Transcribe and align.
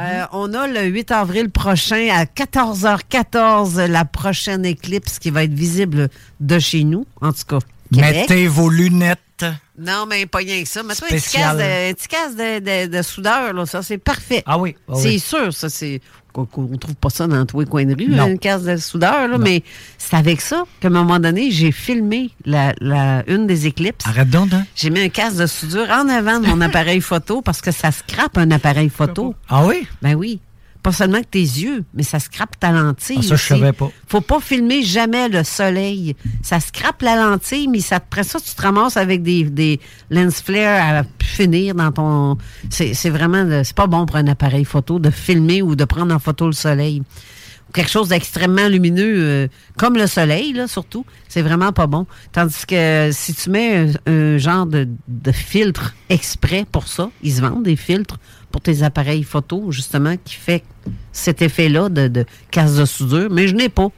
Euh, 0.00 0.24
on 0.32 0.54
a 0.54 0.66
le 0.68 0.84
8 0.84 1.10
avril 1.10 1.50
prochain 1.50 2.08
à 2.12 2.24
14h14 2.24 3.86
la 3.86 4.04
prochaine 4.04 4.64
éclipse 4.64 5.18
qui 5.18 5.30
va 5.30 5.44
être 5.44 5.52
visible 5.52 6.08
de 6.40 6.58
chez 6.58 6.84
nous, 6.84 7.06
en 7.20 7.32
tout 7.32 7.44
cas. 7.48 7.58
Québec. 7.92 8.14
Mettez 8.28 8.46
vos 8.48 8.68
lunettes. 8.68 9.18
Non, 9.78 10.04
mais 10.06 10.26
pas 10.26 10.38
rien 10.38 10.62
que 10.62 10.68
ça. 10.68 10.82
Mets-toi 10.82 11.06
un 11.10 11.14
petit 11.16 11.30
casse 11.36 11.56
de, 11.56 11.90
un 11.90 11.92
petit 11.94 12.08
casse 12.08 12.34
de, 12.36 12.58
de- 12.58 12.96
de 12.96 13.02
soudeur, 13.02 13.52
là, 13.52 13.64
ça, 13.66 13.82
c'est 13.82 13.98
parfait. 13.98 14.42
Ah 14.46 14.58
oui. 14.58 14.74
ah 14.88 14.94
c'est 14.96 15.08
oui. 15.08 15.20
sûr, 15.20 15.54
ça, 15.54 15.70
c'est. 15.70 16.00
Qu'on- 16.44 16.66
qu'on 16.66 16.76
trouve 16.76 16.94
pas 16.96 17.10
ça 17.10 17.26
dans 17.26 17.44
tous 17.46 17.60
les 17.60 17.66
coins 17.66 17.84
de 17.84 17.94
rue, 17.94 18.08
une 18.28 18.38
casse 18.38 18.62
de 18.64 18.76
soudeur, 18.76 19.28
là, 19.28 19.38
mais 19.38 19.62
c'est 19.98 20.16
avec 20.16 20.40
ça 20.40 20.64
qu'à 20.80 20.88
un 20.88 20.90
moment 20.90 21.18
donné, 21.18 21.50
j'ai 21.50 21.72
filmé 21.72 22.30
la, 22.44 22.74
la- 22.80 23.22
une 23.28 23.46
des 23.46 23.66
éclipses. 23.66 24.06
Arrête 24.06 24.30
donc, 24.30 24.52
hein? 24.52 24.64
J'ai 24.74 24.90
mis 24.90 25.00
un 25.00 25.08
casque 25.08 25.36
de 25.38 25.46
soudure 25.46 25.88
en 25.90 26.08
avant 26.08 26.40
de 26.40 26.46
mon 26.46 26.60
appareil 26.60 27.00
photo 27.00 27.42
parce 27.42 27.60
que 27.60 27.70
ça 27.70 27.90
scrape 27.92 28.36
un 28.38 28.50
appareil 28.50 28.88
photo. 28.88 29.34
Ah 29.48 29.66
oui? 29.66 29.86
Ben 30.02 30.14
oui. 30.14 30.40
Pas 30.82 30.92
seulement 30.92 31.20
que 31.20 31.26
tes 31.26 31.40
yeux, 31.40 31.84
mais 31.92 32.02
ça 32.02 32.20
scrape 32.20 32.58
ta 32.58 32.70
lentille. 32.70 33.16
Ah, 33.18 33.22
ça, 33.22 33.28
je 33.28 33.34
aussi. 33.34 33.46
savais 33.48 33.72
pas. 33.72 33.90
Faut 34.06 34.20
pas 34.20 34.40
filmer 34.40 34.82
jamais 34.82 35.28
le 35.28 35.42
soleil. 35.44 36.14
Ça 36.42 36.60
scrape 36.60 37.02
la 37.02 37.16
lentille, 37.16 37.68
mais 37.68 37.80
ça, 37.80 37.96
après 37.96 38.22
ça, 38.22 38.38
tu 38.40 38.54
te 38.54 38.62
ramasses 38.62 38.96
avec 38.96 39.22
des, 39.22 39.44
des 39.44 39.80
lens 40.10 40.40
flares 40.40 41.00
à 41.00 41.24
finir 41.24 41.74
dans 41.74 41.90
ton. 41.92 42.38
C'est 42.70 42.94
c'est 42.94 43.10
vraiment. 43.10 43.62
C'est 43.64 43.76
pas 43.76 43.86
bon 43.86 44.06
pour 44.06 44.16
un 44.16 44.26
appareil 44.28 44.64
photo 44.64 44.98
de 44.98 45.10
filmer 45.10 45.62
ou 45.62 45.74
de 45.74 45.84
prendre 45.84 46.14
en 46.14 46.18
photo 46.18 46.46
le 46.46 46.52
soleil. 46.52 47.02
Quelque 47.74 47.90
chose 47.90 48.08
d'extrêmement 48.08 48.68
lumineux, 48.68 49.14
euh, 49.18 49.48
comme 49.76 49.96
le 49.96 50.06
soleil, 50.06 50.52
là, 50.52 50.66
surtout. 50.66 51.04
C'est 51.28 51.42
vraiment 51.42 51.72
pas 51.72 51.86
bon. 51.86 52.06
Tandis 52.32 52.64
que 52.66 53.10
si 53.12 53.34
tu 53.34 53.50
mets 53.50 53.92
un, 54.06 54.38
genre 54.38 54.66
de, 54.66 54.88
de 55.06 55.32
filtre 55.32 55.94
exprès 56.08 56.64
pour 56.70 56.88
ça, 56.88 57.10
ils 57.22 57.34
se 57.34 57.40
vendent 57.42 57.64
des 57.64 57.76
filtres 57.76 58.18
pour 58.50 58.62
tes 58.62 58.82
appareils 58.82 59.22
photo, 59.22 59.70
justement, 59.70 60.16
qui 60.24 60.34
fait 60.34 60.64
cet 61.12 61.42
effet-là 61.42 61.90
de, 61.90 62.08
de 62.08 62.24
casse 62.50 62.76
de 62.76 62.86
soudure, 62.86 63.28
mais 63.30 63.48
je 63.48 63.54
n'ai 63.54 63.68
pas. 63.68 63.88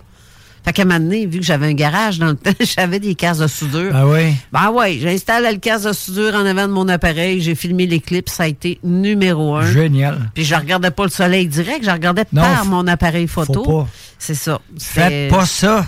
Fait 0.64 0.72
qu'à 0.74 0.82
un 0.82 0.84
moment 0.84 1.00
donné, 1.00 1.26
vu 1.26 1.38
que 1.40 1.44
j'avais 1.44 1.66
un 1.66 1.74
garage 1.74 2.18
dans 2.18 2.28
le 2.28 2.36
temps, 2.36 2.50
j'avais 2.60 3.00
des 3.00 3.14
cases 3.14 3.38
de 3.38 3.46
soudure. 3.46 3.92
Ah 3.94 4.06
oui? 4.06 4.34
Ben 4.52 4.70
ouais, 4.70 4.98
j'installe 5.00 5.50
le 5.50 5.58
casse 5.58 5.82
de 5.84 5.92
soudure 5.92 6.34
en 6.34 6.44
avant 6.44 6.68
de 6.68 6.72
mon 6.72 6.88
appareil, 6.88 7.40
j'ai 7.40 7.54
filmé 7.54 7.86
l'éclipse, 7.86 8.34
ça 8.34 8.42
a 8.44 8.46
été 8.46 8.78
numéro 8.84 9.56
un. 9.56 9.70
Génial. 9.70 10.30
Puis 10.34 10.44
je 10.44 10.54
regardais 10.54 10.90
pas 10.90 11.04
le 11.04 11.10
soleil 11.10 11.46
direct, 11.46 11.84
je 11.84 11.90
regardais 11.90 12.24
Non, 12.32 12.42
par 12.42 12.64
mon 12.66 12.86
appareil 12.86 13.26
photo. 13.26 13.64
Faut 13.64 13.82
pas. 13.82 13.88
C'est 14.18 14.34
ça. 14.34 14.60
Faites 14.78 15.30
pas 15.30 15.46
ça. 15.46 15.86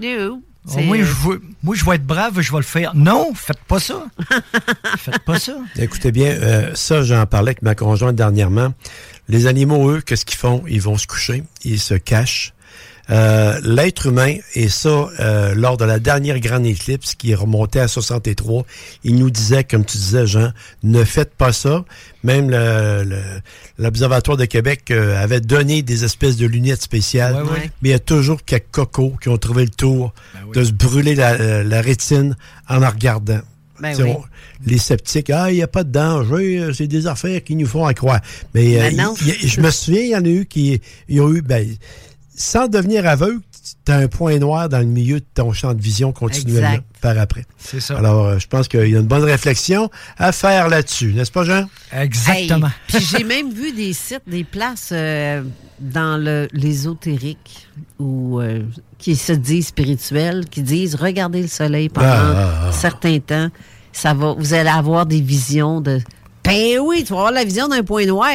No. 0.00 0.40
Oh, 0.66 0.70
C'est- 0.74 0.82
moi, 0.82 0.98
je 0.98 1.02
veux, 1.04 1.40
moi, 1.62 1.74
je 1.74 1.84
vais 1.84 1.94
être 1.94 2.04
brave, 2.06 2.40
je 2.40 2.50
vais 2.52 2.58
le 2.58 2.64
faire. 2.64 2.92
Non, 2.94 3.32
faites 3.34 3.62
pas 3.66 3.78
ça. 3.80 4.04
faites 4.98 5.20
pas 5.20 5.38
ça. 5.38 5.54
Écoutez 5.78 6.12
bien, 6.12 6.26
euh, 6.26 6.72
ça, 6.74 7.02
j'en 7.02 7.24
parlais 7.24 7.50
avec 7.50 7.62
ma 7.62 7.74
conjointe 7.74 8.16
dernièrement. 8.16 8.74
Les 9.28 9.46
animaux, 9.46 9.90
eux, 9.90 10.02
qu'est-ce 10.04 10.26
qu'ils 10.26 10.36
font? 10.38 10.62
Ils 10.68 10.82
vont 10.82 10.98
se 10.98 11.06
coucher, 11.06 11.42
ils 11.64 11.80
se 11.80 11.94
cachent. 11.94 12.52
Euh, 13.10 13.58
L'être 13.64 14.06
humain, 14.06 14.36
et 14.54 14.68
ça, 14.68 15.08
euh, 15.20 15.54
lors 15.54 15.76
de 15.78 15.84
la 15.84 15.98
dernière 15.98 16.38
grande 16.40 16.66
éclipse 16.66 17.14
qui 17.14 17.30
est 17.30 17.34
remontée 17.34 17.80
à 17.80 17.88
63, 17.88 18.66
il 19.02 19.16
nous 19.16 19.30
disait, 19.30 19.64
comme 19.64 19.84
tu 19.84 19.96
disais, 19.96 20.26
Jean, 20.26 20.52
ne 20.82 21.02
faites 21.04 21.32
pas 21.34 21.52
ça. 21.52 21.84
Même 22.22 22.50
le- 22.50 23.04
le- 23.04 23.22
l'Observatoire 23.78 24.36
de 24.36 24.44
Québec 24.44 24.90
euh, 24.90 25.16
avait 25.22 25.40
donné 25.40 25.80
des 25.82 26.04
espèces 26.04 26.36
de 26.36 26.46
lunettes 26.46 26.82
spéciales, 26.82 27.34
Ouais, 27.36 27.42
ouais. 27.50 27.70
mais 27.80 27.88
il 27.88 27.92
y 27.92 27.94
a 27.94 27.98
toujours 27.98 28.44
quelques 28.44 28.70
cocos 28.72 29.14
qui 29.22 29.28
ont 29.30 29.38
trouvé 29.38 29.64
le 29.64 29.70
tour 29.70 30.12
oui. 30.46 30.52
de 30.54 30.64
se 30.64 30.72
brûler 30.72 31.14
la, 31.14 31.62
la 31.64 31.80
rétine 31.80 32.36
en 32.68 32.78
la 32.78 32.90
regardant. 32.90 33.40
Ben 33.80 33.94
oui. 34.02 34.10
on- 34.10 34.22
les 34.66 34.76
sceptiques, 34.76 35.30
ah, 35.30 35.50
il 35.52 35.54
n'y 35.54 35.62
a 35.62 35.68
pas 35.68 35.84
de 35.84 35.92
danger, 35.92 36.58
euh, 36.58 36.72
c'est 36.72 36.88
des 36.88 37.06
affaires 37.06 37.44
qui 37.44 37.54
nous 37.54 37.66
font 37.66 37.86
à 37.86 37.94
croire. 37.94 38.20
Mais 38.52 38.76
euh, 38.82 38.90
Ben 38.90 39.14
il- 39.24 39.48
je 39.48 39.60
me 39.60 39.70
souviens, 39.70 40.02
il 40.02 40.08
y 40.10 40.16
en 40.16 40.24
a 40.24 40.28
eu 40.28 40.46
qui 40.46 40.80
ils 41.08 41.20
ont 41.20 41.32
eu, 41.32 41.40
ben, 41.42 41.64
sans 42.38 42.68
devenir 42.68 43.06
aveugle, 43.06 43.40
tu 43.84 43.92
as 43.92 43.96
un 43.96 44.06
point 44.08 44.38
noir 44.38 44.68
dans 44.68 44.78
le 44.78 44.84
milieu 44.86 45.18
de 45.20 45.26
ton 45.34 45.52
champ 45.52 45.74
de 45.74 45.82
vision 45.82 46.12
continuellement 46.12 46.68
Exact. 46.68 46.84
par 47.02 47.18
après. 47.18 47.44
C'est 47.58 47.80
ça. 47.80 47.98
Alors, 47.98 48.24
euh, 48.26 48.38
je 48.38 48.46
pense 48.46 48.68
qu'il 48.68 48.88
y 48.88 48.94
a 48.94 48.98
une 49.00 49.06
bonne 49.06 49.24
réflexion 49.24 49.90
à 50.16 50.30
faire 50.32 50.68
là-dessus, 50.68 51.12
n'est-ce 51.12 51.32
pas, 51.32 51.42
Jean? 51.44 51.68
Exactement. 51.92 52.68
Hey, 52.68 52.72
Puis 52.86 53.04
j'ai 53.04 53.24
même 53.24 53.52
vu 53.52 53.72
des 53.72 53.92
sites, 53.92 54.22
des 54.26 54.44
places 54.44 54.90
euh, 54.92 55.42
dans 55.80 56.16
l'ésotérique 56.52 57.68
ou 57.98 58.40
euh, 58.40 58.62
qui 58.98 59.16
se 59.16 59.32
disent 59.32 59.68
spirituels, 59.68 60.46
qui 60.48 60.62
disent 60.62 60.94
regardez 60.94 61.42
le 61.42 61.48
soleil 61.48 61.88
pendant 61.88 62.06
Ah, 62.08 62.34
ah, 62.36 62.60
ah. 62.62 62.68
un 62.68 62.72
certain 62.72 63.18
temps, 63.18 63.48
ça 63.92 64.14
va, 64.14 64.34
vous 64.38 64.54
allez 64.54 64.70
avoir 64.70 65.06
des 65.06 65.20
visions 65.20 65.80
de. 65.80 66.00
Ben 66.44 66.78
oui, 66.80 67.02
tu 67.04 67.12
vas 67.12 67.18
avoir 67.18 67.32
la 67.32 67.44
vision 67.44 67.68
d'un 67.68 67.82
point 67.82 68.06
noir. 68.06 68.30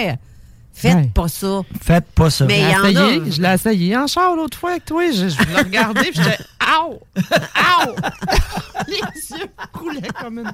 Faites 0.75 0.95
Ouais. 0.95 1.11
pas 1.13 1.27
ça. 1.27 1.61
Faites 1.81 2.05
pas 2.15 2.29
ça. 2.29 2.45
Mais- 2.45 2.55
Je 2.55 2.61
il 2.61 2.65
l'ai 2.65 2.71
y 2.71 2.75
en 2.75 2.83
a. 2.83 2.89
essayé, 3.11 3.31
je 3.31 3.41
l'ai 3.41 3.53
essayé 3.53 3.97
en 3.97 4.07
char 4.07 4.35
l'autre 4.35 4.57
fois 4.57 4.71
avec 4.71 4.85
toi. 4.85 5.03
Je, 5.11 5.29
je 5.29 5.37
l'ai 5.47 5.55
regardé, 5.55 6.01
puis 6.11 6.15
j'étais 6.15 6.43
Ow! 6.81 6.99
Ow! 7.15 7.95
Les 8.87 9.37
yeux 9.37 9.45
coulaient 9.71 10.01
comme 10.19 10.39
une. 10.39 10.51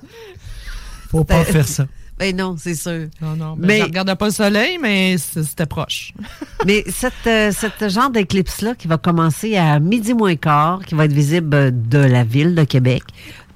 Faut 1.10 1.24
pas 1.24 1.44
faire 1.46 1.68
ça. 1.68 1.86
Ben 2.18 2.36
non, 2.36 2.56
c'est 2.60 2.76
sûr. 2.76 3.08
Non, 3.22 3.36
non. 3.38 3.56
ben, 3.58 3.66
Mais- 3.68 3.80
Je 3.80 3.84
regardais 3.86 4.16
pas 4.16 4.26
le 4.26 4.32
soleil, 4.34 4.78
mais 4.78 5.18
c'était 5.18 5.66
proche. 5.66 6.14
Mais 6.66 6.84
cette, 6.90 7.14
euh, 7.28 7.52
cette 7.54 7.88
genre 7.90 8.10
d'éclipse-là 8.10 8.76
qui 8.76 8.90
va 8.90 8.98
commencer 8.98 9.56
à 9.56 9.80
midi 9.80 10.14
moins 10.14 10.36
quart, 10.36 10.82
qui 10.86 10.96
va 10.96 11.06
être 11.06 11.14
visible 11.14 11.72
de 11.88 11.98
la 12.00 12.26
ville 12.26 12.56
de 12.56 12.66
Québec, 12.66 13.04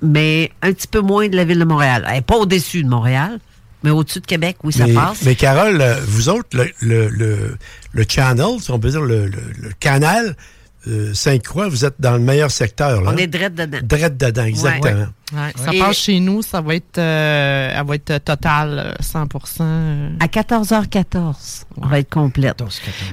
mais 0.02 0.50
un 0.62 0.72
petit 0.72 0.88
peu 0.88 1.02
moins 1.02 1.28
de 1.28 1.36
la 1.36 1.44
ville 1.44 1.60
de 1.60 1.66
Montréal. 1.66 2.06
Elle 2.10 2.20
est 2.20 2.22
pas 2.22 2.38
au-dessus 2.38 2.84
de 2.84 2.88
Montréal, 2.90 3.40
mais 3.84 3.90
au-dessus 3.92 4.20
de 4.22 4.26
Québec, 4.26 4.58
oui, 4.64 4.74
ça 4.74 4.86
mais, 4.88 4.94
passe. 4.94 5.22
mais 5.24 5.36
Carole, 5.36 5.80
euh, 5.82 5.96
vous 6.06 6.30
autres, 6.30 6.50
le, 6.54 6.72
le, 6.82 7.10
le, 7.10 7.58
le 7.92 8.06
channel, 8.08 8.60
si 8.62 8.72
on 8.72 8.80
peut 8.80 8.90
dire 8.90 9.02
le, 9.02 9.26
le, 9.28 9.42
le 9.60 9.70
canal 9.80 10.36
euh, 10.88 11.14
Sainte-Croix, 11.14 11.70
vous 11.70 11.86
êtes 11.86 11.96
dans 12.00 12.12
le 12.14 12.20
meilleur 12.20 12.52
secteur. 12.52 13.02
Là. 13.02 13.12
On 13.14 13.18
est 13.18 13.28
drette 13.28 13.56
dedans. 13.56 13.78
Drette 13.84 14.18
dedans, 14.18 14.44
exactement. 14.44 15.08
Ouais, 15.34 15.52
Ça 15.56 15.74
Et- 15.74 15.80
passe 15.80 15.98
chez 15.98 16.20
nous, 16.20 16.42
ça 16.42 16.60
va 16.62 16.76
être, 16.76 16.98
euh, 16.98 17.74
elle 17.76 17.86
va 17.88 17.96
être 17.96 18.18
totale, 18.24 18.94
euh, 19.00 19.02
100% 19.02 19.58
euh. 19.62 20.10
À 20.20 20.28
14h14, 20.28 21.64
on 21.78 21.88
va 21.88 22.00
être 22.00 22.10
complète. 22.10 22.62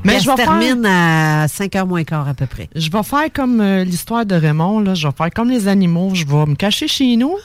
Mais 0.05 0.15
Mais 0.15 0.21
je 0.21 0.27
vais 0.29 0.37
faire- 0.37 0.47
termine 0.47 0.85
à 0.85 1.47
5h 1.47 1.87
moins 1.87 2.05
quart 2.05 2.29
à 2.29 2.35
peu 2.35 2.47
près. 2.47 2.69
Je 2.75 2.91
vais 2.91 3.03
faire 3.05 3.33
comme 3.33 3.61
euh, 3.61 3.85
l'histoire 3.85 4.27
de 4.27 4.35
Raymond, 4.35 4.81
là. 4.81 4.95
je 4.95 5.07
vais 5.07 5.15
faire 5.17 5.31
comme 5.31 5.49
les 5.51 5.69
animaux, 5.69 6.11
je 6.15 6.27
vais 6.27 6.47
me 6.47 6.57
cacher 6.57 6.89
chez 6.89 7.17
nous, 7.17 7.37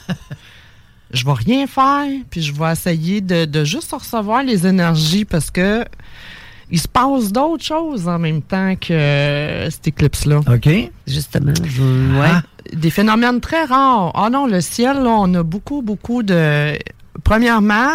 je 1.16 1.26
vais 1.26 1.34
rien 1.34 1.66
faire, 1.66 2.08
puis 2.30 2.42
je 2.42 2.54
vais 2.54 2.72
essayer 2.72 3.22
de, 3.22 3.46
de 3.46 3.64
juste 3.64 3.92
recevoir 3.92 4.44
les 4.44 4.68
énergies 4.68 5.26
parce 5.26 5.50
que 5.50 5.86
il 6.72 6.80
se 6.80 6.88
passe 6.88 7.32
d'autres 7.32 7.64
choses 7.64 8.08
en 8.08 8.18
même 8.18 8.42
temps 8.42 8.76
que 8.76 8.92
euh, 8.94 9.70
cette 9.70 9.88
éclipse-là. 9.88 10.40
OK? 10.40 10.70
Justement, 11.08 11.54
je... 11.64 12.20
ouais. 12.20 12.28
Ah. 12.28 12.42
Des 12.74 12.90
phénomènes 12.90 13.40
très 13.40 13.66
rares. 13.66 14.12
Ah 14.16 14.30
non, 14.32 14.48
le 14.48 14.62
ciel, 14.62 15.04
là, 15.04 15.10
on 15.10 15.32
a 15.36 15.44
beaucoup, 15.44 15.84
beaucoup 15.84 16.24
de... 16.24 16.78
Premièrement, 17.24 17.92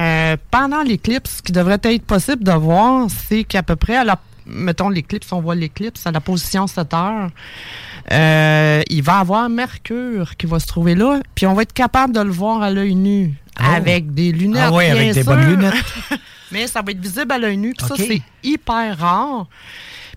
euh, 0.00 0.36
pendant 0.50 0.82
l'éclipse, 0.82 1.36
ce 1.36 1.42
qui 1.42 1.52
devrait 1.52 1.80
être 1.82 2.02
possible 2.02 2.42
de 2.44 2.52
voir, 2.52 3.08
c'est 3.10 3.44
qu'à 3.44 3.62
peu 3.62 3.76
près 3.76 3.96
à 3.96 4.04
la... 4.04 4.18
Mettons 4.48 4.88
l'éclipse, 4.88 5.30
on 5.32 5.40
voit 5.40 5.54
l'éclipse 5.54 6.06
à 6.06 6.10
la 6.10 6.20
position 6.20 6.66
7 6.66 6.94
heures. 6.94 7.28
Euh, 8.12 8.82
il 8.88 9.02
va 9.02 9.18
y 9.18 9.20
avoir 9.20 9.48
Mercure 9.48 10.36
qui 10.36 10.46
va 10.46 10.58
se 10.60 10.66
trouver 10.66 10.94
là, 10.94 11.20
puis 11.34 11.46
on 11.46 11.54
va 11.54 11.62
être 11.62 11.72
capable 11.74 12.14
de 12.14 12.20
le 12.20 12.30
voir 12.30 12.62
à 12.62 12.70
l'œil 12.70 12.94
nu 12.94 13.34
avec 13.56 14.14
des 14.14 14.32
lunettes. 14.32 14.62
Ah 14.66 14.72
oui, 14.72 14.84
bien 14.84 14.94
avec 14.96 15.12
des 15.14 15.22
sûr. 15.22 15.32
bonnes 15.32 15.46
lunettes. 15.46 15.74
Mais 16.52 16.66
ça 16.66 16.80
va 16.80 16.92
être 16.92 17.00
visible 17.00 17.30
à 17.30 17.38
l'œil 17.38 17.58
nu. 17.58 17.74
Puis 17.76 17.86
ça, 17.86 17.94
c'est 17.96 18.22
hyper 18.42 18.96
rare. 18.98 19.46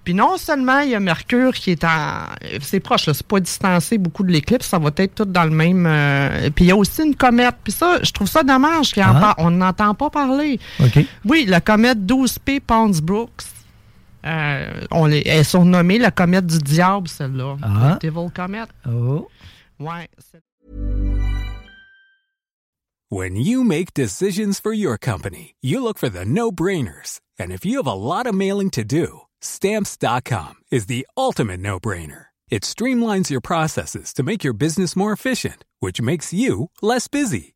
Puis 0.04 0.14
non 0.16 0.38
seulement 0.38 0.80
il 0.80 0.90
y 0.92 0.96
a 0.96 1.00
Mercure 1.00 1.54
qui 1.54 1.72
est 1.72 1.84
en. 1.84 2.24
C'est 2.62 2.80
proche, 2.80 3.06
là, 3.06 3.14
c'est 3.14 3.28
pas 3.28 3.40
distancé 3.40 3.98
beaucoup 4.00 4.24
de 4.24 4.32
l'éclipse, 4.32 4.68
ça 4.68 4.80
va 4.80 4.90
être 4.96 5.14
tout 5.14 5.26
dans 5.26 5.44
le 5.44 5.50
même. 5.52 5.86
euh, 5.88 6.50
Puis 6.56 6.66
il 6.66 6.68
y 6.70 6.72
a 6.72 6.76
aussi 6.76 7.04
une 7.04 7.16
comète. 7.16 7.56
Puis 7.64 7.74
ça, 7.74 8.00
je 8.02 8.12
trouve 8.12 8.28
ça 8.28 8.42
dommage 8.42 8.94
qu'on 8.94 9.02
Ah. 9.04 9.36
n'entend 9.52 9.94
pas 9.94 10.10
parler. 10.10 10.60
Oui, 11.26 11.46
la 11.48 11.60
comète 11.62 12.00
12P 12.06 12.62
Pons-Brooks. 12.62 13.44
Euh, 14.26 14.86
on 14.92 15.06
les, 15.06 15.24
elle 15.26 15.40
est 15.40 15.44
surnommée 15.44 15.98
la 15.98 16.12
comète 16.12 16.46
du 16.46 16.60
diable, 16.60 17.08
celle-là. 17.08 17.58
Ah. 17.62 17.98
The 18.00 18.02
Devil 18.06 18.30
Comet. 18.34 18.68
Oh. 18.88 19.28
Ouais. 19.80 20.08
When 23.10 23.36
you 23.36 23.64
make 23.64 23.94
decisions 23.94 24.60
for 24.60 24.72
your 24.72 24.98
company, 24.98 25.56
you 25.62 25.84
look 25.84 25.98
for 25.98 26.08
the 26.08 26.24
no-brainers. 26.24 27.20
And 27.38 27.52
if 27.52 27.66
you 27.66 27.78
have 27.78 27.88
a 27.88 27.94
lot 27.94 28.26
of 28.26 28.34
mailing 28.34 28.70
to 28.72 28.86
do, 28.86 29.22
stamps.com 29.42 30.54
is 30.72 30.86
the 30.86 31.06
ultimate 31.18 31.60
no-brainer. 31.60 32.28
It 32.50 32.64
streamlines 32.64 33.30
your 33.30 33.42
processes 33.42 34.14
to 34.14 34.24
make 34.24 34.44
your 34.44 34.54
business 34.54 34.96
more 34.96 35.12
efficient, 35.12 35.66
which 35.80 36.02
makes 36.02 36.32
you 36.32 36.70
less 36.82 37.08
busy. 37.08 37.56